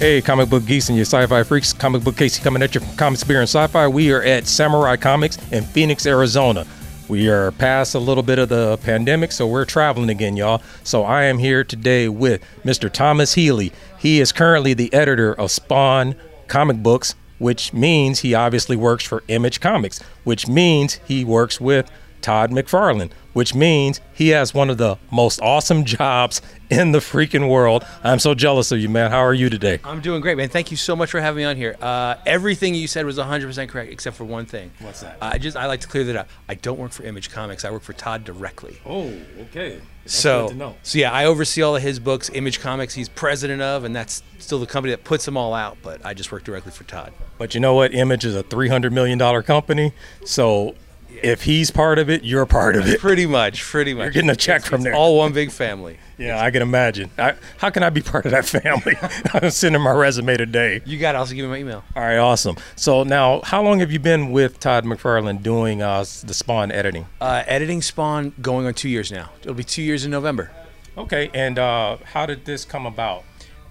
[0.00, 1.74] Hey, comic book geeks and your sci-fi freaks.
[1.74, 3.86] Comic book Casey coming at you from Comics Beer and Sci-Fi.
[3.88, 6.66] We are at Samurai Comics in Phoenix, Arizona.
[7.08, 10.62] We are past a little bit of the pandemic, so we're traveling again, y'all.
[10.84, 12.90] So I am here today with Mr.
[12.90, 13.72] Thomas Healy.
[13.98, 16.14] He is currently the editor of Spawn
[16.46, 21.90] Comic Books, which means he obviously works for Image Comics, which means he works with
[22.20, 27.48] Todd McFarlane, which means he has one of the most awesome jobs in the freaking
[27.48, 27.84] world.
[28.04, 29.10] I'm so jealous of you, man.
[29.10, 29.80] How are you today?
[29.84, 30.48] I'm doing great, man.
[30.48, 31.76] Thank you so much for having me on here.
[31.80, 34.70] Uh, everything you said was 100% correct, except for one thing.
[34.80, 35.18] What's that?
[35.20, 36.28] I just I like to clear that up.
[36.48, 37.64] I don't work for Image Comics.
[37.64, 38.78] I work for Todd directly.
[38.86, 39.80] Oh, okay.
[40.06, 42.30] so, so yeah, I oversee all of his books.
[42.32, 45.78] Image Comics, he's president of, and that's still the company that puts them all out.
[45.82, 47.12] But I just work directly for Todd.
[47.38, 47.94] But you know what?
[47.94, 49.92] Image is a $300 million company.
[50.24, 50.74] So
[51.22, 53.00] if he's part of it, you're part of it.
[53.00, 54.04] Pretty much, pretty much.
[54.04, 54.94] You're getting a check It's- from it's there.
[54.94, 55.98] All one big family.
[56.18, 57.10] Yeah, I can imagine.
[57.16, 58.94] I, how can I be part of that family?
[59.34, 60.82] I'm sending my resume today.
[60.84, 61.18] You got it.
[61.18, 61.82] Also, give me my email.
[61.96, 62.56] All right, awesome.
[62.76, 67.06] So now, how long have you been with Todd McFarlane doing uh, the Spawn editing?
[67.20, 69.30] Uh, editing Spawn going on two years now.
[69.40, 70.50] It'll be two years in November.
[70.98, 73.24] Okay, and uh, how did this come about?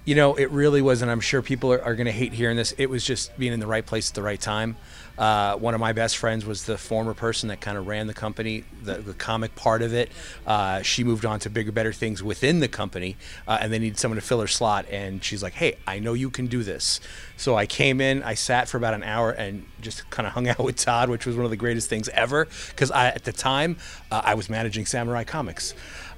[0.06, 2.58] You know, it really was, and I'm sure people are, are going to hate hearing
[2.58, 2.72] this.
[2.80, 4.76] It was just being in the right place at the right time.
[5.20, 8.14] Uh, one of my best friends was the former person that kind of ran the
[8.14, 10.10] company, the, the comic part of it.
[10.48, 14.00] Uh, she moved on to bigger, better things within the company, uh, and they needed
[14.00, 14.86] someone to fill her slot.
[14.90, 17.02] And she's like, "Hey, I know you can do this."
[17.36, 20.48] So I came in, I sat for about an hour, and just kind of hung
[20.48, 22.48] out with Todd, which was one of the greatest things ever.
[22.70, 23.76] Because I, at the time,
[24.12, 25.74] uh, I was managing Samurai Comics.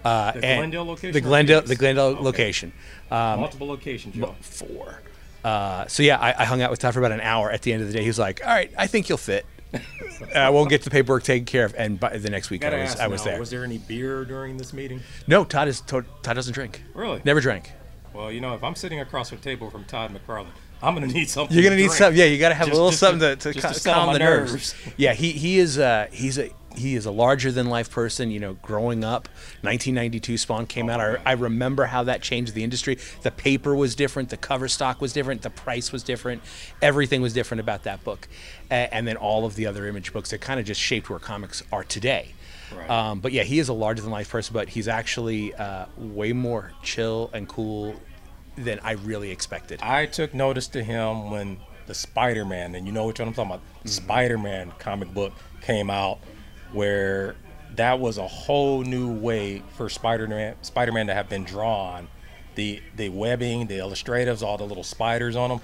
[0.05, 2.21] Uh, The Glendale location The Glendale, the Glendale Okay.
[2.23, 2.71] location.
[3.09, 4.35] Um, Multiple locations, Joe.
[4.41, 4.99] four.
[5.43, 7.49] Uh, so yeah, I, I hung out with Todd for about an hour.
[7.51, 9.45] At the end of the day, he was like, "All right, I think you'll fit.
[10.35, 12.99] I won't get the paperwork taken care of." And by the next week, I was,
[12.99, 13.39] I was there.
[13.39, 15.01] Was there any beer during this meeting?
[15.27, 16.83] no, Todd is Todd doesn't drink.
[16.93, 17.21] Really?
[17.25, 17.71] Never drank.
[18.13, 20.47] Well, you know, if I'm sitting across the table from Todd McFarlane,
[20.83, 21.55] I'm gonna need something.
[21.55, 21.97] You're gonna to need drink.
[21.97, 22.19] something.
[22.19, 24.07] Yeah, you got to have Just- a little something to, to, just ca- settle calm
[24.07, 24.51] my the nerves.
[24.51, 24.75] nerves.
[24.97, 28.31] Yeah, he he is uh he's a he is a larger than life person.
[28.31, 29.27] You know, growing up,
[29.61, 30.99] 1992 Spawn came out.
[30.99, 32.97] I, I remember how that changed the industry.
[33.21, 36.41] The paper was different, the cover stock was different, the price was different,
[36.81, 38.27] everything was different about that book,
[38.69, 41.19] A- and then all of the other image books that kind of just shaped where
[41.19, 42.33] comics are today.
[42.75, 42.89] Right.
[42.89, 46.31] Um, but yeah, he is a larger than life person, but he's actually uh, way
[46.33, 47.95] more chill and cool
[48.57, 49.81] than I really expected.
[49.81, 51.57] I took notice to him when
[51.87, 53.87] the Spider-Man, and you know which one I'm talking about, Mm-hmm.
[53.87, 56.19] Spider-Man comic book came out,
[56.73, 57.35] where
[57.75, 62.07] that was a whole new way for Spider-Man, Spider-Man to have been drawn.
[62.55, 65.61] The the webbing, the illustratives, all the little spiders on them.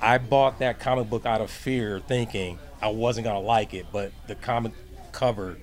[0.00, 4.12] I bought that comic book out of fear, thinking I wasn't gonna like it, but
[4.26, 4.72] the comic
[5.12, 5.56] cover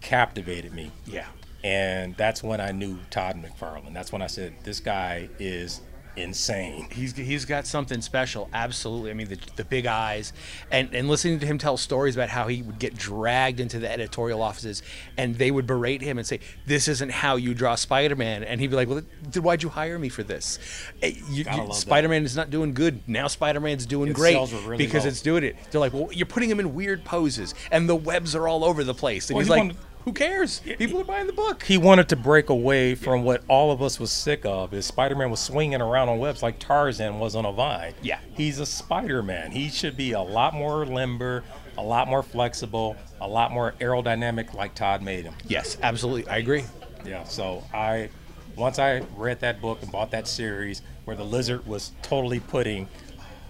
[0.00, 0.90] captivated me.
[1.04, 1.26] Yeah.
[1.62, 3.92] And that's when I knew Todd McFarlane.
[3.92, 5.80] That's when I said, this guy is
[6.16, 6.88] insane.
[6.92, 8.48] He's he's got something special.
[8.52, 9.10] Absolutely.
[9.10, 10.32] I mean, the, the big eyes,
[10.70, 13.90] and and listening to him tell stories about how he would get dragged into the
[13.90, 14.82] editorial offices,
[15.16, 18.70] and they would berate him and say, "This isn't how you draw Spider-Man," and he'd
[18.70, 20.58] be like, "Well, then why'd you hire me for this?
[21.02, 23.26] Eh, You, you- Spider-Man is not doing good now.
[23.26, 26.60] Spider-Man's doing It great really because it's doing it." They're like, "Well, you're putting him
[26.60, 29.50] in weird poses, and the webs are all over the place," and Well, he's he
[29.50, 29.58] like.
[29.58, 29.76] wanted-
[30.06, 30.60] Who cares?
[30.60, 31.64] People are buying the book.
[31.64, 34.72] He wanted to break away from what all of us was sick of.
[34.72, 37.92] Is Spider-Man was swinging around on webs like Tarzan was on a vine.
[38.02, 38.20] Yeah.
[38.34, 39.50] he's a Spider-Man.
[39.50, 41.42] He should be a lot more limber,
[41.76, 45.34] a lot more flexible, a lot more aerodynamic, like Todd made him.
[45.48, 46.30] Yes, absolutely.
[46.30, 46.62] I agree.
[47.04, 47.24] Yeah.
[47.24, 48.08] So I,
[48.54, 52.88] once I read that book and bought that series where the Lizard was totally putting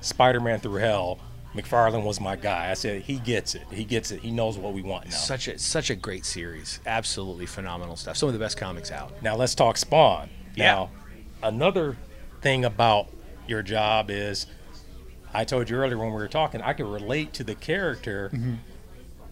[0.00, 1.18] Spider-Man through hell,
[1.56, 2.70] McFarlane was my guy.
[2.70, 3.62] I said he gets it.
[3.70, 4.20] He gets it.
[4.20, 5.10] He knows what we want now.
[5.12, 6.80] Such a such a great series.
[6.86, 8.16] Absolutely phenomenal stuff.
[8.16, 9.22] Some of the best comics out.
[9.22, 10.28] Now let's talk Spawn.
[10.54, 10.64] Yeah.
[10.72, 10.90] Now,
[11.42, 11.96] another
[12.42, 13.08] thing about
[13.48, 14.46] your job is,
[15.32, 18.30] I told you earlier when we were talking, I can relate to the character.
[18.32, 18.54] Mm-hmm.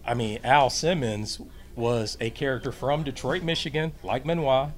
[0.05, 1.39] I mean, Al Simmons
[1.75, 4.73] was a character from Detroit, Michigan, like Manoir.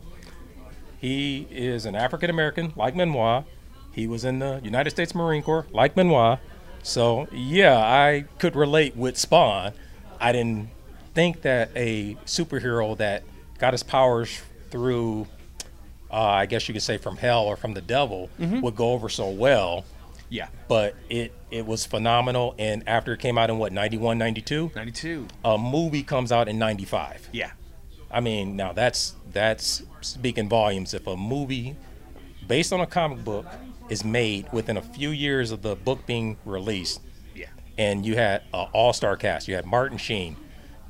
[1.00, 3.46] He is an African American, like Manoir.
[3.92, 6.40] He was in the United States Marine Corps, like Manoir.
[6.84, 9.74] So yeah, I could relate with Spawn.
[10.20, 10.70] I didn't
[11.14, 13.24] think that a superhero that
[13.60, 15.28] got his powers through,
[16.12, 19.10] uh, I guess you could say from hell or from the devil, would go over
[19.10, 19.86] so well.
[20.30, 20.48] Yeah.
[20.68, 22.56] But it it was phenomenal.
[22.60, 25.28] And after it came out in what 91, 92, 92.
[25.46, 27.30] a movie comes out in 95.
[27.32, 27.52] Yeah.
[28.12, 30.94] I mean, now that's that's speaking volumes.
[30.94, 31.76] If a movie
[32.48, 33.46] based on a comic book
[33.90, 37.02] is made within a few years of the book being released,
[37.36, 37.48] Yeah.
[37.78, 39.48] and you had an all-star cast.
[39.48, 40.36] You had Martin Sheen,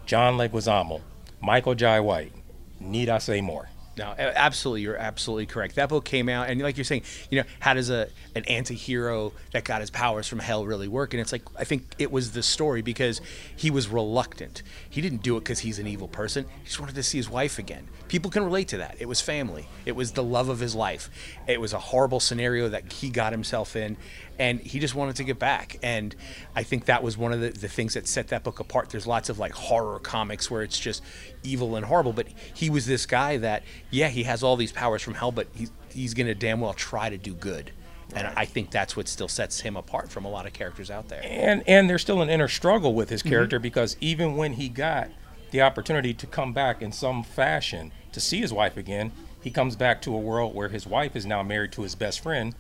[0.06, 1.02] John Leguizamo,
[1.42, 2.34] Michael Jai White.
[2.80, 3.70] Need I say more?
[3.98, 5.76] No, absolutely, you're absolutely correct.
[5.76, 7.02] That book came out, and like you're saying,
[7.32, 11.14] you know, how does a an anti-hero that got his powers from hell really work?
[11.14, 13.22] And it's like I think it was the story because
[13.56, 14.62] he was reluctant.
[14.90, 16.46] He didn't do it because he's an evil person.
[16.60, 17.88] He just wanted to see his wife again.
[18.08, 18.98] People can relate to that.
[19.00, 19.68] It was family.
[19.86, 21.10] It was the love of his life.
[21.48, 23.98] It was a horrible scenario that he got himself in,
[24.40, 25.78] and he just wanted to get back.
[25.82, 26.16] And
[26.56, 28.90] I think that was one of the, the things that set that book apart.
[28.90, 31.04] There's lots of like horror comics where it's just
[31.44, 35.02] evil and horrible, but he was this guy that, yeah, he has all these powers
[35.02, 37.72] from hell, but he's, he's going to damn well try to do good.
[38.16, 41.10] And I think that's what still sets him apart from a lot of characters out
[41.10, 41.22] there.
[41.26, 43.64] And and there's still an inner struggle with his character mm-hmm.
[43.64, 45.10] because even when he got
[45.52, 49.12] the opportunity to come back in some fashion to see his wife again,
[49.42, 52.22] he comes back to a world where his wife is now married to his best
[52.22, 52.56] friend,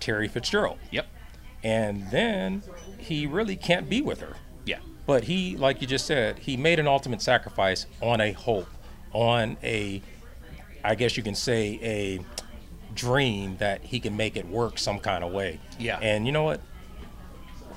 [0.00, 0.78] Terry Fitzgerald.
[0.90, 1.06] Yep.
[1.62, 2.62] And then
[2.98, 4.36] he really can't be with her.
[4.64, 4.78] Yeah.
[5.06, 8.68] But he, like you just said, he made an ultimate sacrifice on a hope,
[9.12, 10.02] on a,
[10.84, 12.20] I guess you can say, a
[12.94, 15.60] dream that he can make it work some kind of way.
[15.78, 15.98] Yeah.
[16.00, 16.60] And you know what?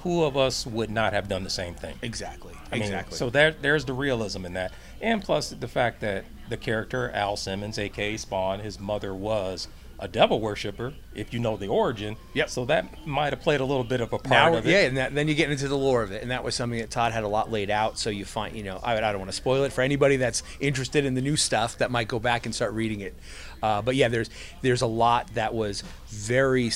[0.03, 1.95] Who of us would not have done the same thing?
[2.01, 2.55] Exactly.
[2.71, 3.17] I mean, exactly.
[3.17, 7.37] So there, there's the realism in that, and plus the fact that the character Al
[7.37, 9.67] Simmons, aka Spawn, his mother was
[10.01, 12.17] a devil worshiper, if you know the origin.
[12.33, 12.49] Yep.
[12.49, 14.71] So that might have played a little bit of a part now, of it.
[14.71, 16.79] Yeah, and that, then you get into the lore of it, and that was something
[16.79, 17.99] that Todd had a lot laid out.
[17.99, 20.41] So you find, you know, I, I don't want to spoil it for anybody that's
[20.59, 23.15] interested in the new stuff that might go back and start reading it.
[23.61, 24.29] Uh, but yeah, there's
[24.61, 26.71] there's a lot that was very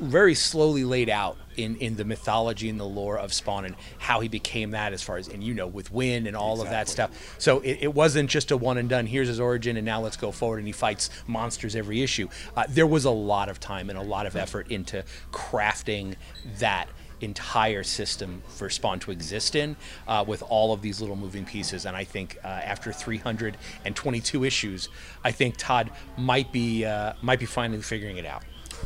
[0.00, 4.20] very slowly laid out in in the mythology and the lore of Spawn and how
[4.20, 6.66] he became that as far as and you know with Wynn and all exactly.
[6.66, 7.34] of that stuff.
[7.38, 9.06] So it, it, wasn't just a one and done.
[9.06, 12.28] Here's his origin and now let's go forward and he fights monsters every issue.
[12.56, 16.14] Uh, there was a lot of time and a lot of effort into crafting
[16.58, 16.88] that
[17.22, 19.76] entire system for Spawn to exist in
[20.08, 21.86] uh, with all of these little moving pieces.
[21.86, 24.88] And I think uh, after 322 issues,
[25.24, 28.42] I think Todd might be uh, might be finally figuring it out.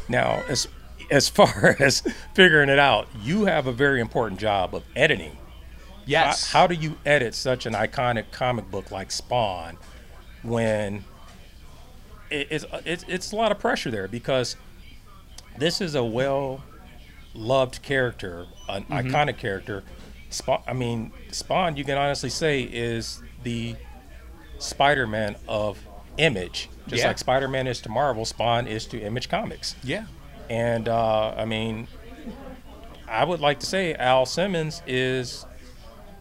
[0.09, 0.69] Now, as
[1.11, 2.03] as far as
[2.35, 5.37] figuring it out, you have a very important job of editing.
[6.05, 6.53] Yes.
[6.53, 9.77] How, how do you edit such an iconic comic book like Spawn
[10.43, 11.05] when
[12.31, 14.57] it, it's, it's it's a lot of pressure there because
[15.59, 16.63] this is a well
[17.37, 18.93] loved character, an mm-hmm.
[18.93, 19.85] iconic character.
[20.31, 23.77] Spawn, I mean, Spawn, you can honestly say, is the
[24.59, 25.79] Spider Man of
[26.19, 26.69] Image.
[26.89, 27.09] Just yeah.
[27.09, 29.77] like Spider Man is to Marvel, Spawn is to Image Comics.
[29.85, 30.07] Yeah.
[30.49, 31.89] And, uh, I mean,
[33.09, 35.47] I would like to say Al Simmons is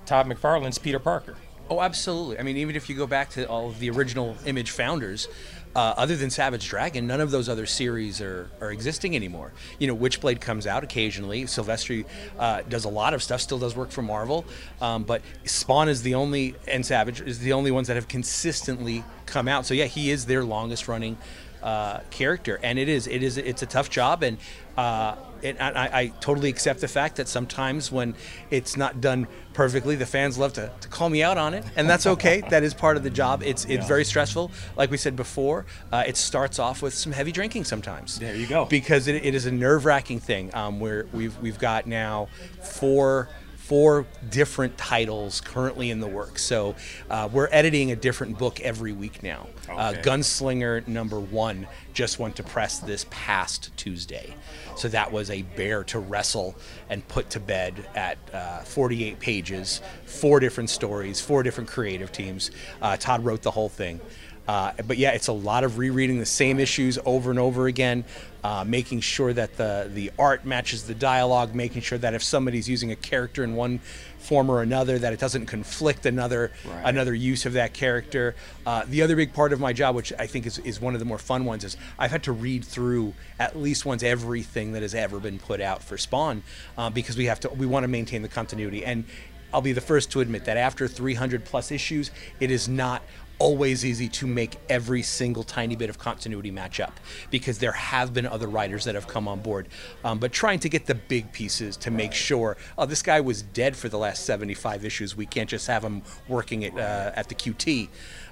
[0.05, 1.35] Todd McFarlane's Peter Parker.
[1.69, 2.37] Oh, absolutely.
[2.37, 5.27] I mean, even if you go back to all of the original Image founders,
[5.75, 9.51] uh, other than Savage Dragon, none of those other series are, are existing anymore.
[9.77, 11.43] You know, Witchblade comes out occasionally.
[11.43, 12.05] Silvestri
[12.39, 14.45] uh, does a lot of stuff, still does work for Marvel,
[14.81, 19.03] um, but Spawn is the only and Savage is the only ones that have consistently
[19.25, 19.65] come out.
[19.65, 21.17] So yeah, he is their longest running
[21.65, 24.37] uh, character, and it is it is it's a tough job, and
[24.77, 28.13] uh, I, I, totally accept the fact that sometimes when
[28.51, 31.89] it's not done perfectly, the fans love to, to call me out on it, and
[31.89, 32.41] that's okay.
[32.49, 33.41] that is part of the job.
[33.41, 33.87] It's it's yeah.
[33.87, 34.51] very stressful.
[34.75, 38.19] Like we said before, uh, it starts off with some heavy drinking sometimes.
[38.19, 38.65] There you go.
[38.65, 40.53] Because it, it is a nerve wracking thing.
[40.53, 42.27] Um, where we've we've got now
[42.61, 43.27] four
[43.65, 46.43] four different titles currently in the works.
[46.43, 46.75] So
[47.09, 49.47] uh, we're editing a different book every week now.
[49.67, 49.99] Uh, okay.
[49.99, 54.35] Uh, Gunslinger number one just went to press this past Tuesday.
[54.75, 56.55] So that was a bear to wrestle
[56.89, 62.51] and put to bed at uh, 48 pages, four different stories, four different creative teams.
[62.81, 63.99] Uh, Todd wrote the whole thing.
[64.47, 68.03] Uh, but yeah, it's a lot of rereading the same issues over and over again,
[68.43, 72.69] uh, making sure that the the art matches the dialogue, making sure that if somebody's
[72.69, 73.79] using a character in one
[74.19, 76.83] form or another, that it doesn't conflict another right.
[76.85, 78.35] another use of that character.
[78.65, 80.99] Uh, the other big part of my job, which I think is, is one of
[80.99, 84.83] the more fun ones, is I've had to read through at least once everything that
[84.83, 86.43] has ever been put out for Spawn,
[86.77, 89.05] uh, because we have to we want to maintain the continuity and.
[89.53, 92.11] I'll be the first to admit that after 300 plus issues,
[92.41, 93.01] it is not
[93.39, 96.99] always easy to make every single tiny bit of continuity match up
[97.29, 99.67] because there have been other writers that have come on board.
[100.03, 103.41] Um, but trying to get the big pieces to make sure, oh, this guy was
[103.41, 105.15] dead for the last 75 issues.
[105.15, 107.89] We can't just have him working at, uh, at the QT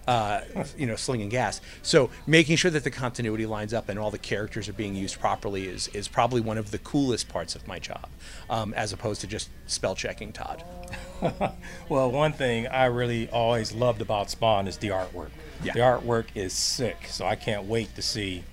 [0.07, 0.41] uh,
[0.77, 1.61] you know, slinging gas.
[1.81, 5.19] So making sure that the continuity lines up and all the characters are being used
[5.19, 8.09] properly is is probably one of the coolest parts of my job,
[8.49, 10.63] um, as opposed to just spell checking Todd.
[11.89, 15.31] well, one thing I really always loved about Spawn is the artwork.
[15.63, 15.73] Yeah.
[15.73, 18.43] The artwork is sick, so I can't wait to see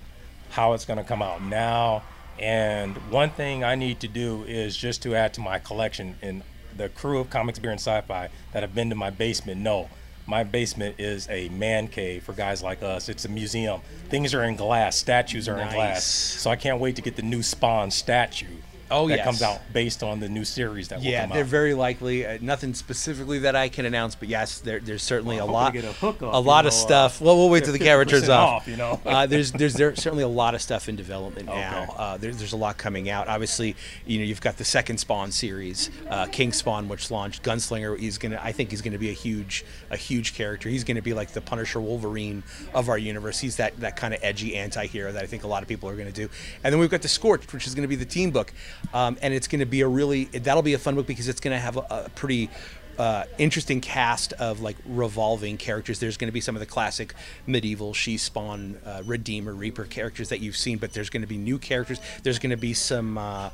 [0.51, 2.03] how it's going to come out now.
[2.39, 6.43] And one thing I need to do is just to add to my collection, and
[6.77, 9.91] the crew of Comics Beer and Sci-Fi that have been to my basement know
[10.27, 13.09] My basement is a man cave for guys like us.
[13.09, 13.81] It's a museum.
[14.09, 14.97] Things are in glass.
[14.97, 16.05] Statues are in glass.
[16.05, 18.47] So I can't wait to get the new Spawn statue.
[18.91, 19.25] Oh, that yes.
[19.25, 21.47] comes out based on the new series that will Yeah, come they're out.
[21.51, 22.27] very likely.
[22.27, 25.51] Uh, nothing specifically that I can announce, but yes, there, there's certainly Well, a I
[25.51, 27.21] hope lot, get a hookup, a you lot of know, uh, stuff.
[27.21, 28.49] Well, we'll wait till the camera turns off.
[28.63, 29.01] off, you know.
[29.07, 31.83] uh, there's there's there's certainly a lot of stuff in development now.
[31.85, 31.93] Okay.
[31.97, 33.29] Uh, there, there's a lot coming out.
[33.29, 37.43] Obviously, you know you've got the second Spawn series, uh, King Spawn, which launched.
[37.43, 38.41] Gunslinger, he's gonna.
[38.43, 40.69] I think he's gonna be a huge a huge character.
[40.69, 42.43] He's gonna be like the Punisher Wolverine
[42.75, 43.39] of our universe.
[43.39, 45.97] He's that that kind of edgy anti-hero that I think a lot of people are
[45.97, 46.29] gonna do.
[46.65, 48.53] And then we've got the Scorched, which is gonna be the team book,
[48.93, 51.59] um, and it's gonna be a really that'll be a fun book because it's gonna
[51.59, 52.51] have a, a pretty
[53.01, 55.99] uh, interesting cast of like revolving characters.
[56.01, 57.15] There's going to be some of the classic
[57.47, 61.39] medieval she spawn uh, redeemer reaper characters that you've seen, but there's going to be
[61.39, 61.99] new characters.
[62.23, 63.51] There's going to be some uh,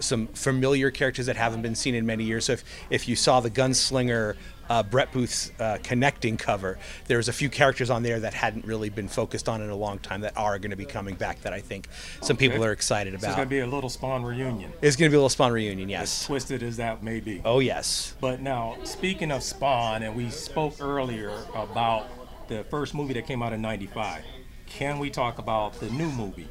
[0.00, 2.44] some familiar characters that haven't been seen in many years.
[2.44, 4.36] So if if you saw the gunslinger.
[4.70, 6.78] Uh, Brett Booth's uh, connecting cover.
[7.08, 9.98] There's a few characters on there that hadn't really been focused on in a long
[9.98, 11.40] time that are going to be coming back.
[11.42, 11.88] That I think
[12.22, 14.72] some people are excited So it's going to be a little Spawn reunion.
[14.80, 16.26] it's going to be a little Spawn reunion, As yes.
[16.26, 17.42] twisted as that may be.
[17.44, 18.14] Oh yes.
[18.20, 22.06] But now, speaking of Spawn, and we spoke earlier about
[22.46, 24.22] the first movie that came out in '95.
[24.66, 26.48] Can we talk about the new movie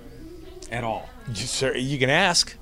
[0.69, 1.07] at all?
[1.29, 2.53] You, sir, you can ask.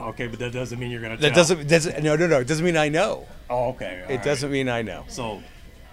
[0.00, 1.20] Okay, but that doesn't mean you're going to.
[1.20, 2.02] That doesn't, doesn't.
[2.02, 2.40] No, no, no.
[2.40, 3.26] It doesn't mean I know.
[3.52, 4.02] Oh, okay.
[4.04, 4.24] all It right.
[4.24, 5.04] doesn't mean I know.
[5.08, 5.42] So,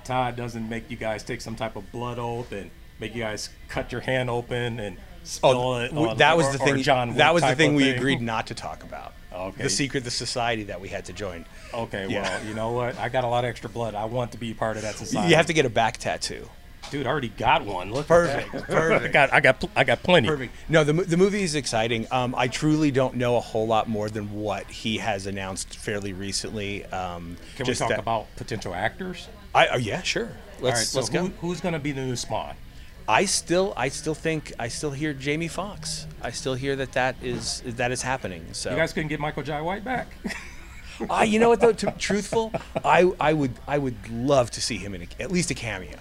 [0.04, 3.50] Todd doesn't make you guys take some type of blood oath and make you guys
[3.68, 5.94] cut your hand open and oh, spill Oh, it.
[5.94, 6.82] on- that was or- the thing.
[6.82, 7.98] John that was the thing we thing.
[7.98, 9.13] agreed not to talk about.
[9.32, 9.63] Okay.
[9.63, 11.46] The secret, the society that we had to join.
[11.74, 12.98] Okay, well, you know what?
[12.98, 13.94] I got a lot of extra blood.
[13.94, 15.30] I want to be part of that society.
[15.30, 16.50] You have to get a back tattoo.
[16.91, 17.05] Dude.
[17.05, 17.91] I already got one.
[17.91, 18.67] Look, Perfect, At that.
[18.67, 19.05] perfect.
[19.10, 20.27] I got, I got, pl- I got plenty.
[20.27, 20.53] Perfect.
[20.69, 22.08] No, the, the movie is exciting.
[22.12, 26.13] Um, I truly don't know a whole lot more than what he has announced fairly
[26.13, 26.86] recently.
[26.86, 29.27] Um, Can just we talk that- about potential actors?
[29.55, 30.29] I, oh yeah, sure.
[30.60, 31.22] Let's All right, so let's go.
[31.27, 32.55] who, who's going to be the new Spawn?
[33.08, 36.05] I still, I still think, I still hear Jamie Foxx.
[36.22, 38.46] I still hear that that is that is happening.
[38.51, 40.08] So You guys couldn't get Michael Jai White back.
[41.10, 41.72] Ah, you know what though?
[41.74, 42.51] To, truthful,
[42.86, 45.98] I I would I would love to see him in a, at least a cameo.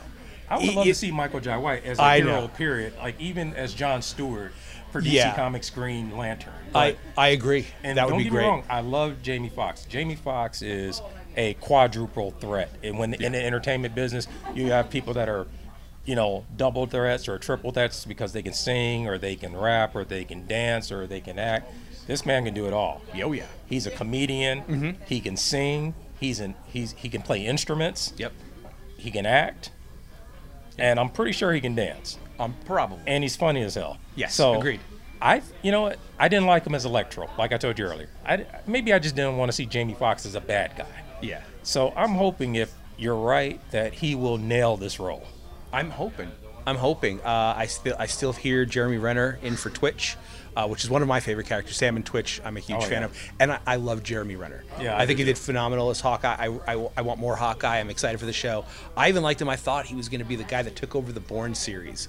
[0.51, 2.41] I would love to see Michael Jai White as a I hero.
[2.43, 2.49] know.
[2.49, 2.95] Period.
[2.99, 4.53] Like even as John Stewart
[4.93, 5.35] for DC Yeah.
[5.37, 6.53] Comics Green Lantern.
[6.75, 7.67] I But- I agree.
[7.85, 8.43] and that would don't be get great.
[8.43, 9.85] me wrong, I love Jamie Foxx.
[9.85, 11.03] Jamie Foxx is
[11.37, 15.47] a quadruple threat, and when in the entertainment business, you have people that are,
[16.05, 19.95] you know, double threats or triple threats because they can sing or they can rap
[19.95, 21.71] or they can dance or they can act.
[22.07, 23.03] This man can do it all.
[23.23, 23.45] Oh yeah.
[23.67, 24.63] He's a comedian.
[24.63, 25.03] Mm-hmm.
[25.07, 25.95] He can sing.
[26.19, 28.15] He's an he's he can play instruments.
[28.17, 28.33] Yep.
[28.97, 29.71] He can act,
[30.79, 32.19] and I'm pretty sure he can dance.
[32.39, 33.01] Um, probably.
[33.07, 33.99] And he's funny as hell.
[34.15, 34.81] Yes, So agreed.
[35.21, 35.99] I, you know what?
[36.19, 38.09] I didn't like him as Electro, like I told you earlier.
[38.25, 40.87] I maybe I just didn't want to see Jamie Foxx as a bad guy.
[41.21, 41.43] Yeah.
[41.65, 45.27] So I'm hoping if you're right that he will nail this role.
[45.73, 46.31] I'm hoping.
[46.67, 47.21] I'm hoping.
[47.23, 50.17] Uh, I still I still hear Jeremy Renner in for Twitch,
[50.59, 51.77] uh, which is one of my favorite characters.
[51.77, 53.05] Sam and Twitch, I'm a huge Oh, fan yeah.
[53.07, 54.65] of, and I, I love Jeremy Renner.
[54.81, 56.35] Yeah, I, I think he did phenomenal as Hawkeye.
[56.37, 57.79] I, I, I want more Hawkeye.
[57.79, 58.65] I'm excited for the show.
[58.97, 59.49] I even liked him.
[59.49, 62.09] I thought he was going to be the guy that took over the Bourne series.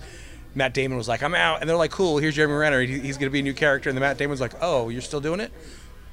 [0.55, 2.81] Matt Damon was like, "I'm out," and they're like, "Cool, here's Jeremy Renner.
[2.81, 5.01] He- He's going to be a new character." And then Matt Damon's like, "Oh, you're
[5.01, 5.51] still doing it?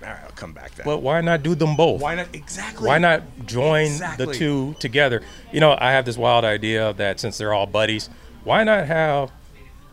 [0.03, 2.03] All right, I'll come back then." But why not do them both?
[2.03, 2.27] why not?
[2.35, 2.87] Exactly.
[2.87, 4.27] Why not join Exactly.
[4.27, 5.23] the two together?
[5.53, 8.11] You know, I have this wild idea that since they're all buddies,
[8.45, 9.31] why not have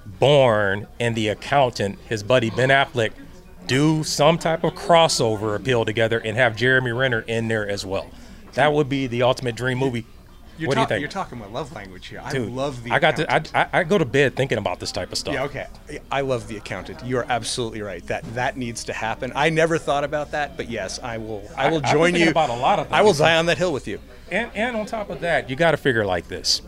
[0.06, 3.12] Bourne and the accountant, his buddy Ben Affleck,
[3.68, 8.10] do some type of crossover appeal together and have Jeremy Renner in there as well?
[8.54, 10.06] That would be the ultimate dream movie.
[10.58, 11.02] You're what do you think?
[11.02, 12.22] You're talking my love language here.
[12.24, 12.92] I Dude, love the.
[12.92, 13.24] I got to.
[13.24, 13.56] Accountant.
[13.56, 15.34] I, I, I go to bed thinking about this type of stuff.
[15.34, 15.68] Yeah, okay.
[16.12, 17.04] I love the accountant.
[17.04, 18.06] You are absolutely right.
[18.06, 19.32] That that needs to happen.
[19.36, 21.44] I never thought about that, but yes, I will.
[21.58, 22.30] I will I- join you.
[22.30, 24.00] about a lot of I will die on that hill with you.
[24.30, 26.62] And and on top of that, you got to figure like this.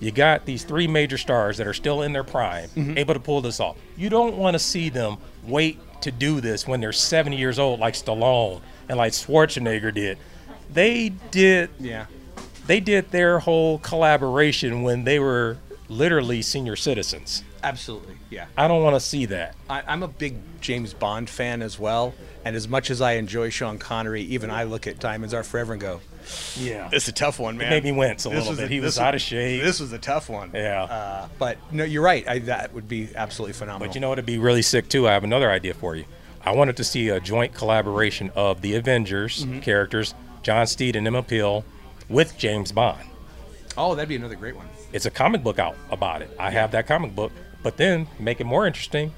[0.00, 2.98] You got these three major stars that are still in their prime, Mm-hmm.
[2.98, 3.76] able to pull this off.
[3.96, 7.80] You don't want to see them wait to do this when they're 70 years old,
[7.80, 10.18] like Stallone and like Schwarzenegger did.
[10.72, 12.06] They did Yeah.
[12.66, 15.56] they did their whole collaboration when they were
[15.88, 17.42] literally senior citizens.
[17.64, 18.14] Absolutely.
[18.30, 18.46] Yeah.
[18.56, 19.56] I don't want to see that.
[19.68, 22.14] I, I'm a big James Bond fan as well,
[22.44, 25.72] and as much as I enjoy Sean Connery, even I look at Diamonds Are Forever
[25.72, 26.00] and go,
[26.56, 26.88] Yeah.
[26.92, 28.70] it's a tough one, man." made me wince a This little was bit.
[28.70, 29.62] He this was out of shape.
[29.62, 30.50] This was a tough one.
[30.54, 30.84] Yeah.
[30.84, 32.26] Uh, but no, you're right.
[32.28, 33.88] I, that would be absolutely phenomenal.
[33.88, 35.08] But you know what would be really sick too?
[35.08, 36.04] I have another idea for you.
[36.44, 39.60] I wanted to see a joint collaboration of the Avengers Mm-hmm.
[39.60, 41.64] characters, John Steed and Emma Peel,
[42.08, 43.06] with James Bond.
[43.76, 44.66] oh, that'd be another great one.
[44.92, 46.34] It's a comic book out about it.
[46.38, 47.32] I have that comic book,
[47.62, 49.12] but then make it more interesting.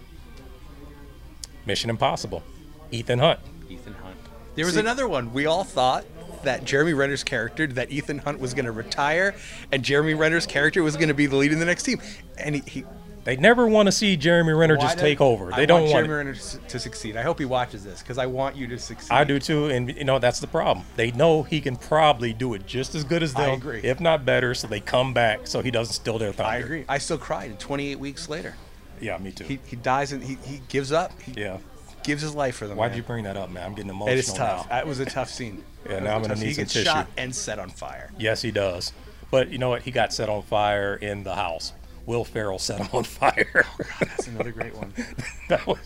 [1.66, 2.42] Mission Impossible,
[2.90, 3.38] Ethan Hunt.
[3.68, 4.16] Ethan Hunt.
[4.56, 6.04] There was See- another one we all thought
[6.44, 9.34] that Jeremy Renner's character, that Ethan Hunt was going to retire,
[9.72, 12.00] and Jeremy Renner's character was going to be the lead in the next team.
[12.38, 12.84] And he, he
[13.24, 15.50] They never want to see Jeremy Renner just take over.
[15.50, 16.06] They I don't want want.
[16.06, 16.30] Jeremy.
[16.30, 16.34] Renner
[16.68, 17.16] to, succeed.
[17.16, 19.12] I hope he watches this because I want you to succeed.
[19.12, 20.86] I do too, and you know that's the problem.
[20.96, 23.80] They know he can probably do it just as good as them, agree.
[23.82, 24.54] if not better.
[24.54, 26.50] So they come back so he doesn't steal their thunder.
[26.50, 26.84] I agree.
[26.88, 28.54] I still cried 28 weeks later.
[29.00, 29.44] Yeah, me too.
[29.44, 31.12] He, he dies and he, he gives up.
[31.22, 31.58] He yeah.
[32.02, 32.76] Gives his life for them.
[32.76, 32.96] Why'd man.
[32.98, 33.64] you bring that up, man?
[33.64, 34.68] I'm getting emotional It is tough.
[34.68, 34.76] now.
[34.76, 35.64] That was a tough scene.
[35.88, 36.84] Yeah, now I'm gonna need He some gets tissue.
[36.84, 38.10] shot and set on fire.
[38.18, 38.92] Yes, he does.
[39.30, 39.82] But you know what?
[39.82, 41.72] He got set on fire in the house.
[42.06, 43.46] Will Ferrell set him on fire.
[43.54, 44.92] Oh, God, that's another great one.
[45.48, 45.78] that was.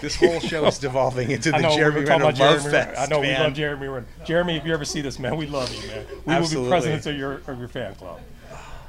[0.00, 3.00] This whole show is devolving into the know Jeremy Renner love Jeremy fest.
[3.00, 4.06] I know we love Jeremy Renner.
[4.24, 6.06] Jeremy, if you ever see this, man, we love you, man.
[6.26, 6.56] We Absolutely.
[6.56, 8.20] will be presidents of your of your fan club.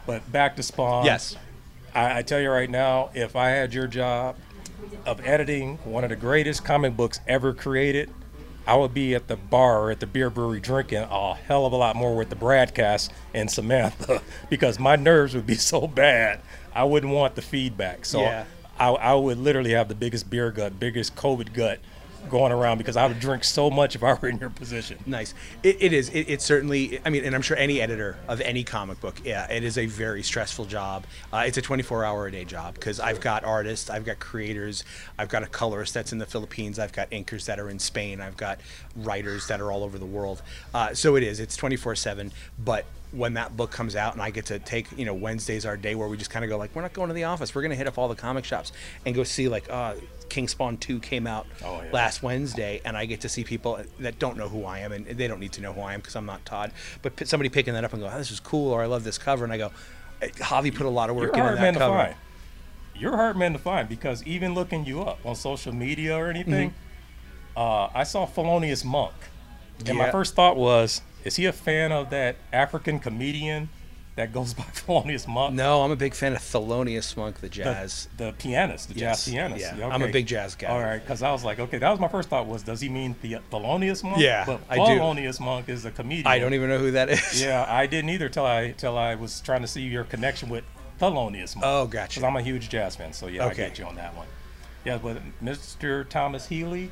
[0.06, 1.06] But back to Spawn.
[1.06, 1.36] Yes.
[1.96, 4.36] I, I tell you right now, if I had your job
[5.06, 8.10] of editing one of the greatest comic books ever created,
[8.66, 11.74] I would be at the bar or at the beer brewery drinking a hell of
[11.74, 16.40] a lot more with the broadcast and Samantha because my nerves would be so bad.
[16.74, 18.06] I wouldn't want the feedback.
[18.06, 18.46] So Yeah.
[18.80, 21.80] I, I would literally have the biggest beer gut, biggest COVID gut
[22.30, 24.98] going around because I would drink so much if I were in your position.
[25.06, 25.34] Nice.
[25.62, 26.10] It, it is.
[26.10, 27.00] It, it's certainly.
[27.06, 29.86] I mean, and I'm sure any editor of any comic book, yeah, it is a
[29.86, 31.06] very stressful job.
[31.32, 34.84] Uh, it's a 24-hour a day job because I've got artists, I've got creators,
[35.18, 38.22] I've got a colorist that's in the Philippines, I've got inkers that are in Spain,
[38.22, 38.60] I've got
[38.96, 40.42] writers that are all over the world.
[40.74, 41.40] Uh, so it is.
[41.40, 42.32] It's 24/7.
[42.64, 45.78] But when that book comes out and I get to take, you know, Wednesday's our
[45.78, 47.54] day where we just kind of go like, we're not going to the office.
[47.54, 48.72] We're going to hit up all the comic shops
[49.06, 49.94] and go see like, uh,
[50.30, 51.92] King Spawn 2 came out Oh, yeah.
[51.92, 55.06] last Wednesday, and I get to see people that don't know who I am, and
[55.06, 56.72] they don't need to know who I am because I'm not Todd.
[57.04, 59.20] But somebody picking that up and go, oh, "This is cool," or "I love this
[59.20, 59.72] cover," and I go,
[60.24, 62.16] "Eh, "Javi put a lot of work You're hard that man to cover." find.
[62.96, 66.32] You're a hard man to find because even looking you up on social media or
[66.32, 66.74] anything,
[67.56, 69.14] uh, I saw Felonious Monk,
[69.86, 73.70] and my first thought was, is he a fan of that African comedian
[74.16, 75.56] that goes by Felonious Munk?
[75.56, 78.08] No, I'm a big fan of Thelonious Monk, the The, jazz.
[78.18, 79.76] the pianist, the Yes, jazz pianist.
[79.78, 79.88] yeah.
[79.88, 80.68] I'm a big jazz guy.
[80.68, 82.90] All right, because I was like, okay, that was my first thought was, does he
[82.90, 84.18] mean the Thelonious Monk?
[84.20, 84.98] Yeah, but I do.
[84.98, 86.28] Felonious Munk is a comedian.
[86.28, 87.42] I don't even know who that is.
[87.44, 90.64] Yeah, I didn't either till I till I was trying to see your connection with
[91.02, 91.66] Thelonious Monk.
[91.66, 92.20] Oh, gotcha.
[92.20, 93.66] Because I'm a huge jazz fan, so yeah, Okay.
[93.66, 94.28] I get you on that one.
[94.86, 96.08] Yeah, but Mr.
[96.08, 96.92] Thomas Healy,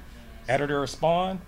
[0.49, 1.39] editor of Spawn,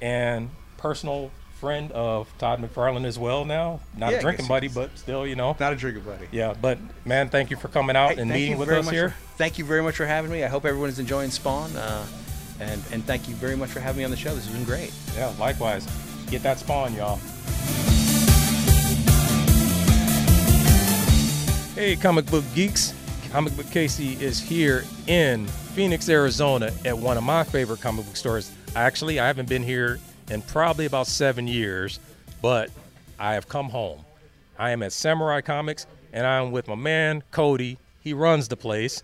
[0.00, 3.80] and personal friend of Todd McFarlane as well now.
[3.96, 5.56] Not Yeah, a drinking buddy, but still, you know.
[5.58, 6.28] Not a drinking buddy.
[6.30, 9.10] Yeah, but man, thank you for coming out Hey, and meeting with us here.
[9.10, 10.44] for- thank you very much for having me.
[10.44, 12.04] I hope everyone is enjoying Spawn, uh,
[12.60, 14.34] and and thank you very much for having me on the show.
[14.34, 14.92] This has been great.
[15.16, 15.86] Yeah, likewise.
[16.30, 17.18] Get that spawn, y'all.
[21.74, 22.92] Hey, comic book geeks.
[23.30, 28.16] Comic Book Casey is here in Phoenix, Arizona at one of my favorite comic book
[28.16, 28.50] stores.
[28.74, 29.98] Actually, I haven't been here
[30.30, 32.00] in probably about seven years,
[32.42, 32.70] but
[33.18, 34.00] I have come home.
[34.58, 37.78] I am at Samurai Comics and I'm with my man, Cody.
[38.00, 39.02] He runs the place.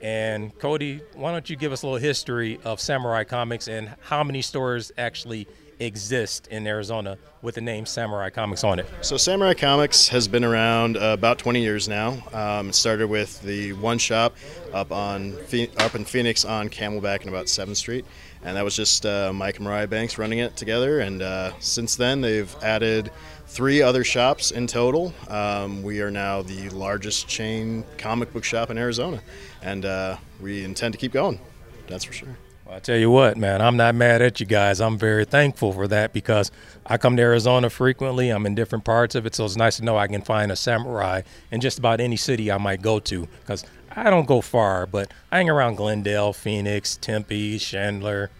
[0.00, 4.22] And Cody, why don't you give us a little history of Samurai Comics and how
[4.22, 8.86] many stores actually exist in Arizona with the name Samurai Comics on it?
[9.00, 12.18] So Samurai Comics has been around uh, about 20 years now.
[12.32, 14.36] Um, it started with the one shop
[14.72, 15.34] up on
[15.78, 18.04] up in Phoenix on Camelback and about 7th Street,
[18.46, 21.00] and that was just uh, Mike and Mariah Banks running it together.
[21.00, 23.10] And uh, since then, they've added
[23.48, 25.12] three other shops in total.
[25.28, 29.20] Um, we are now the largest chain comic book shop in Arizona,
[29.62, 31.40] and uh, we intend to keep going.
[31.88, 32.36] That's for sure.
[32.64, 34.80] Well, I tell you what, man, I'm not mad at you guys.
[34.80, 36.50] I'm very thankful for that because
[36.84, 38.30] I come to Arizona frequently.
[38.30, 40.56] I'm in different parts of it, so it's nice to know I can find a
[40.56, 43.64] samurai in just about any city I might go to because
[43.96, 48.30] I don't go far, but I hang around Glendale, Phoenix, Tempe, Chandler.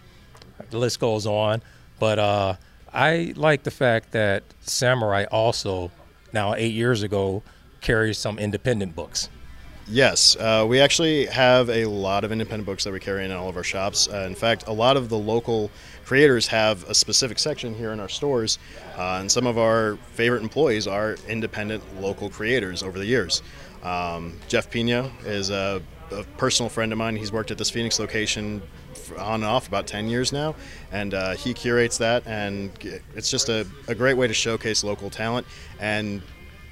[0.70, 1.62] The list goes on.
[1.98, 2.56] But uh,
[2.92, 5.90] I like the fact that Samurai also,
[6.32, 7.42] now eight years ago,
[7.80, 9.30] carries some independent books.
[9.88, 13.48] Yes, uh, we actually have a lot of independent books that we carry in all
[13.48, 14.08] of our shops.
[14.08, 15.70] Uh, in fact, a lot of the local
[16.04, 18.58] creators have a specific section here in our stores,
[18.98, 23.42] uh, and some of our favorite employees are independent local creators over the years.
[23.86, 27.14] Um, Jeff Pina is a, a personal friend of mine.
[27.14, 28.60] He's worked at this Phoenix location
[29.16, 30.56] on and off about 10 years now,
[30.90, 32.72] and uh, he curates that, and
[33.14, 35.46] it's just a, a great way to showcase local talent
[35.78, 36.20] and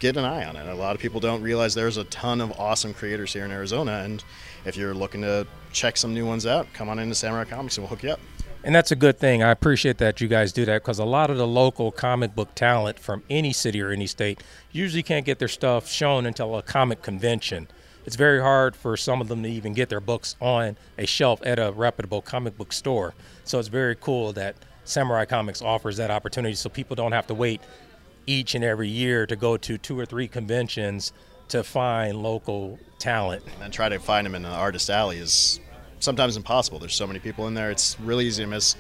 [0.01, 0.67] get an eye on it.
[0.67, 4.03] A lot of people don't realize there's a ton of awesome creators here in Arizona,
[4.05, 4.25] and
[4.65, 7.85] if you're looking to check some new ones out, come on into Samurai Comics and
[7.85, 8.21] we'll hook you up.
[8.65, 9.43] And that's a good thing.
[9.43, 12.55] I appreciate that you guys do that because a lot of the local comic book
[12.55, 16.63] talent from any city or any state usually can't get their stuff shown until a
[16.63, 17.69] comic convention.
[18.07, 21.43] It's very hard for some of them to even get their books on a shelf
[21.45, 23.13] at a reputable comic book store.
[23.45, 27.35] So it's very cool that Samurai Comics offers that opportunity so people don't have to
[27.35, 27.61] wait
[28.27, 31.13] each and every year to go to two or three conventions
[31.49, 33.45] to find local talent.
[33.61, 35.61] And try to find them in an artist alley is
[36.05, 36.79] sometimes impossible.
[36.79, 37.71] There's so many people in there.
[37.71, 38.77] It's really easy to miss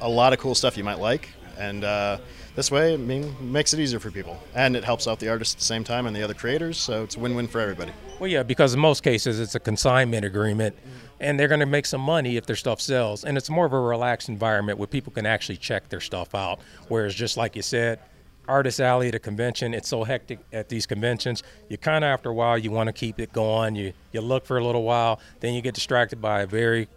[0.00, 1.28] a lot of cool stuff you might like.
[1.58, 2.18] And uh,
[2.54, 4.40] this way, I mean, makes it easier for people.
[4.54, 6.78] And it helps out the artists at the same time and the other creators.
[6.78, 7.92] So it's a win win for everybody.
[8.18, 10.76] Well, yeah, because in most cases it's a consignment agreement
[11.20, 13.24] and they're going to make some money if their stuff sells.
[13.24, 16.60] And it's more of a relaxed environment where people can actually check their stuff out.
[16.88, 18.00] Whereas, just like you said,
[18.48, 21.42] Artist Alley at a convention, it's so hectic at these conventions.
[21.68, 23.76] You kind of, after a while, you want to keep it going.
[23.76, 26.88] You, you look for a little while, then you get distracted by a very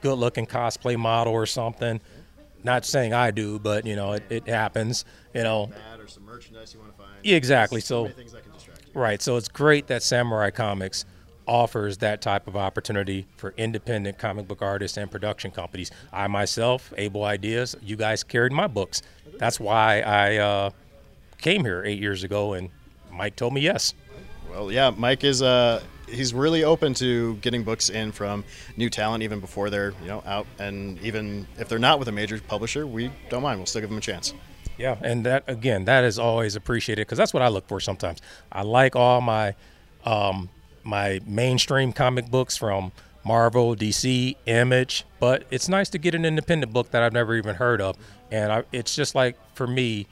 [0.00, 2.00] good looking cosplay model or something.
[2.64, 5.04] Not saying I do, but you know, it, it happens.
[5.34, 7.12] You know, Ad or some merchandise you want to find.
[7.22, 7.80] Yeah, exactly.
[7.80, 9.00] So- many things that can distract you.
[9.00, 9.20] Right.
[9.20, 11.04] So it's great that Samurai Comics
[11.46, 15.90] offers that type of opportunity for independent comic book artists and production companies.
[16.12, 19.02] I myself, Able Ideas, you guys carried my books.
[19.38, 20.70] That's why I uh,
[21.42, 22.70] came here eight years ago, and
[23.10, 23.92] Mike told me yes.
[24.50, 28.44] Well, yeah, Mike is uh he's really open to getting books in from
[28.76, 32.12] new talent even before they're you know out, and even if they're not with a
[32.12, 33.58] major publisher, we don't mind.
[33.58, 34.32] We'll still give them a chance.
[34.78, 38.20] Yeah, and that again, that is always appreciated because that's what I look for sometimes.
[38.50, 39.54] I like all my
[40.04, 40.48] um,
[40.82, 42.92] my mainstream comic books from
[43.24, 47.54] Marvel, DC, Image, but it's nice to get an independent book that I've never even
[47.54, 47.96] heard of,
[48.30, 50.06] and I, it's just like for me,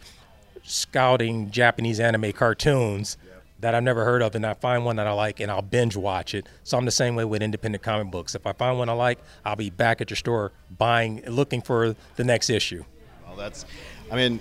[0.70, 3.16] scouting Japanese anime cartoons
[3.60, 5.94] that I've never heard of, and I find one that I like, and I'll binge
[5.94, 6.46] watch it.
[6.64, 8.34] So I'm the same way with independent comic books.
[8.34, 11.94] If I find one I like, I'll be back at your store buying, looking for
[12.16, 12.84] the next issue.
[13.26, 13.66] Well, that's,
[14.10, 14.40] I mean,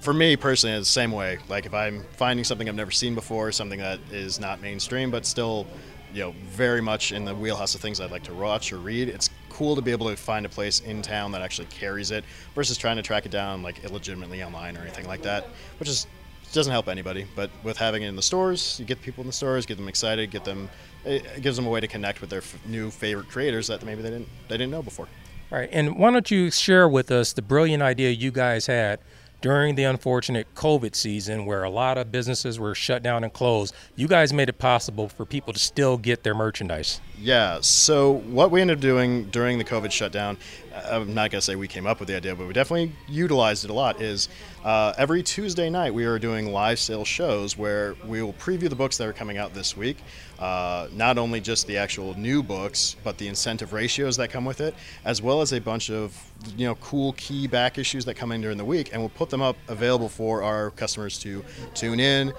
[0.00, 1.38] for me personally, it's the same way.
[1.48, 5.24] Like if I'm finding something I've never seen before, something that is not mainstream, but
[5.24, 5.66] still,
[6.12, 9.08] you know, very much in the wheelhouse of things I'd like to watch or read,
[9.08, 12.24] it's cool to be able to find a place in town that actually carries it
[12.54, 15.46] versus trying to track it down like illegitimately online or anything like that,
[15.78, 16.06] which is
[16.52, 17.26] doesn't help anybody.
[17.34, 19.88] But with having it in the stores, you get people in the stores, get them
[19.88, 20.68] excited, get them.
[21.04, 24.02] It gives them a way to connect with their f- new favorite creators that maybe
[24.02, 25.08] they didn't they didn't know before.
[25.52, 28.98] All right, and why don't you share with us the brilliant idea you guys had
[29.44, 33.74] during the unfortunate COVID season where a lot of businesses were shut down and closed?
[33.94, 36.98] You guys made it possible for people to still get their merchandise.
[37.20, 37.58] Yeah.
[37.60, 40.38] So what we ended up doing during the COVID shutdown,
[40.74, 43.66] uh, I'm not gonna say we came up with the idea, but we definitely utilized
[43.66, 44.00] it a lot.
[44.00, 44.30] Is
[44.64, 48.76] uh, every Tuesday night we are doing live sale shows where we will preview the
[48.76, 49.98] books that are coming out this week.
[50.38, 54.60] Uh, not only just the actual new books, but the incentive ratios that come with
[54.60, 56.16] it, as well as a bunch of
[56.56, 59.30] you know cool key back issues that come in during the week, and we'll put
[59.30, 61.44] them up available for our customers to
[61.74, 62.32] tune in,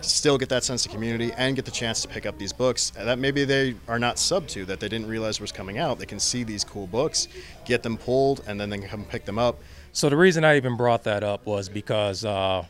[0.00, 2.90] still get that sense of community and get the chance to pick up these books
[2.90, 5.98] that maybe they are not sub to that they didn't realize was coming out.
[5.98, 7.28] They can see these cool books
[7.64, 9.58] get them pulled and then they can come pick them up.
[9.92, 12.64] So the reason I even brought that up was because uh,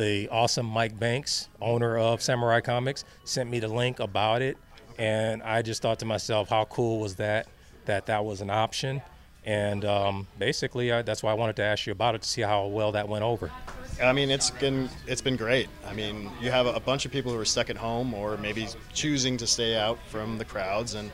[0.00, 4.56] the awesome Mike Banks, owner of Samurai Comics, sent me the link about it,
[4.98, 7.48] and I just thought to myself, how cool was that?
[7.84, 9.02] That that was an option,
[9.44, 12.40] and um, basically I, that's why I wanted to ask you about it to see
[12.40, 13.50] how well that went over.
[14.02, 15.68] I mean, it's been it's been great.
[15.86, 18.68] I mean, you have a, bunch of people who are stuck at home or maybe
[18.94, 21.10] choosing to stay out from the crowds, and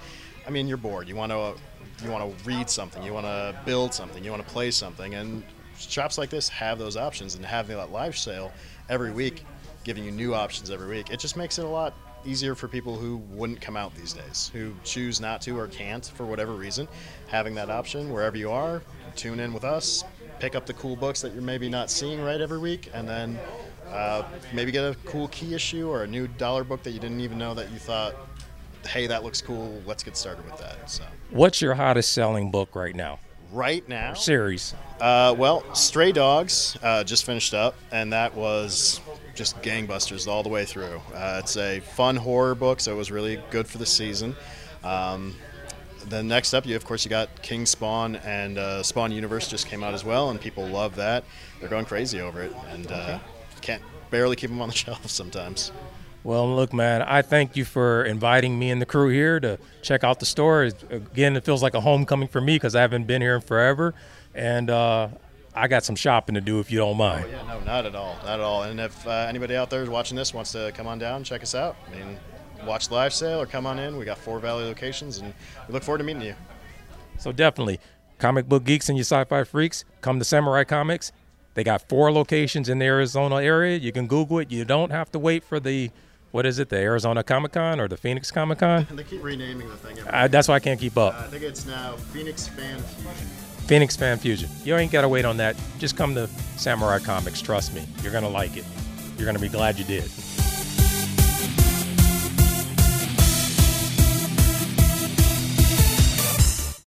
[0.46, 1.08] I mean, you're bored.
[1.08, 1.56] You want to
[2.04, 5.14] you want to read something, you want to build something, you want to play something,
[5.14, 5.42] and
[5.78, 7.34] shops like this have those options.
[7.34, 8.52] And having that live sale
[8.88, 9.44] every week,
[9.84, 11.94] giving you new options every week, it just makes it a lot
[12.24, 16.06] easier for people who wouldn't come out these days, who choose not to or can't
[16.16, 16.88] for whatever reason.
[17.28, 18.82] Having that option wherever you are,
[19.14, 20.04] tune in with us,
[20.40, 23.38] pick up the cool books that you're maybe not seeing right every week, and then
[23.90, 27.20] uh, maybe get a cool key issue or a new dollar book that you didn't
[27.20, 28.14] even know that you thought,
[28.88, 29.80] hey, that looks cool.
[29.86, 30.90] Let's get started with that.
[30.90, 33.20] So What's your hottest selling book right now?
[33.52, 34.74] Right now, Series.
[35.00, 39.00] uh, well, Stray Dogs uh, just finished up, and that was
[39.34, 41.00] just gangbusters all the way through.
[41.14, 44.34] Uh, it's a fun horror book, so it was really good for the season.
[44.82, 45.34] Um,
[46.06, 49.66] then next up, you of course you got King Spawn and uh, Spawn Universe just
[49.66, 51.24] came out as well, and people love that.
[51.60, 53.18] They're going crazy over it, and uh,
[53.60, 55.72] can't barely keep them on the shelf sometimes.
[56.26, 60.02] Well, look, man, I thank you for inviting me and the crew here to check
[60.02, 60.64] out the store.
[60.90, 63.94] Again, it feels like a homecoming for me because I haven't been here in forever,
[64.34, 65.06] and uh,
[65.54, 67.26] I got some shopping to do if you don't mind.
[67.28, 68.64] Oh, Yeah, no, not at all, not at all.
[68.64, 71.44] And if uh, anybody out there is watching this wants to come on down, check
[71.44, 71.76] us out.
[71.86, 72.18] I mean,
[72.66, 73.96] watch the live sale or come on in.
[73.96, 75.32] We got four Valley locations, and
[75.68, 76.34] we look forward to meeting you.
[77.20, 77.78] So definitely,
[78.18, 81.12] comic book geeks and your sci-fi freaks, come to Samurai Comics.
[81.54, 83.78] They got four locations in the Arizona area.
[83.78, 84.50] You can Google it.
[84.50, 85.92] You don't have to wait for the
[86.36, 88.86] what is it, the Arizona Comic Con or the Phoenix Comic Con?
[88.92, 89.98] They keep renaming the thing.
[89.98, 91.14] Every I, that's why I can't keep up.
[91.14, 93.26] Uh, I think it's now Phoenix Fan Fusion.
[93.66, 94.50] Phoenix Fan Fusion.
[94.62, 95.56] You ain't got to wait on that.
[95.78, 96.26] Just come to
[96.58, 97.40] Samurai Comics.
[97.40, 97.86] Trust me.
[98.02, 98.66] You're going to like it.
[99.16, 100.04] You're going to be glad you did.